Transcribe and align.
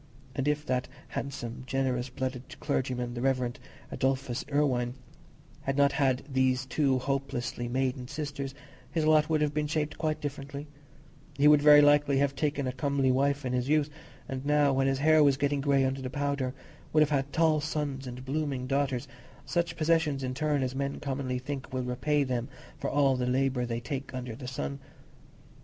And 0.33 0.47
if 0.47 0.65
that 0.65 0.87
handsome, 1.09 1.61
generous 1.67 2.09
blooded 2.09 2.59
clergyman, 2.59 3.13
the 3.13 3.21
Rev. 3.21 3.51
Adolphus 3.91 4.43
Irwine, 4.51 4.95
had 5.61 5.77
not 5.77 5.91
had 5.91 6.23
these 6.27 6.65
two 6.65 6.97
hopelessly 6.97 7.67
maiden 7.67 8.07
sisters, 8.07 8.55
his 8.91 9.05
lot 9.05 9.29
would 9.29 9.41
have 9.41 9.53
been 9.53 9.67
shaped 9.67 9.99
quite 9.99 10.19
differently: 10.19 10.65
he 11.37 11.47
would 11.47 11.61
very 11.61 11.81
likely 11.83 12.17
have 12.17 12.35
taken 12.35 12.65
a 12.65 12.71
comely 12.71 13.11
wife 13.11 13.45
in 13.45 13.53
his 13.53 13.69
youth, 13.69 13.91
and 14.27 14.43
now, 14.43 14.73
when 14.73 14.87
his 14.87 14.97
hair 14.97 15.23
was 15.23 15.37
getting 15.37 15.61
grey 15.61 15.85
under 15.85 16.01
the 16.01 16.09
powder, 16.09 16.55
would 16.91 17.01
have 17.03 17.11
had 17.11 17.31
tall 17.31 17.61
sons 17.61 18.07
and 18.07 18.25
blooming 18.25 18.65
daughters—such 18.65 19.77
possessions, 19.77 20.23
in 20.23 20.33
short, 20.33 20.63
as 20.63 20.73
men 20.73 20.99
commonly 20.99 21.37
think 21.37 21.71
will 21.71 21.83
repay 21.83 22.23
them 22.23 22.49
for 22.79 22.89
all 22.89 23.15
the 23.15 23.27
labour 23.27 23.67
they 23.67 23.79
take 23.79 24.15
under 24.15 24.35
the 24.35 24.47
sun. 24.47 24.79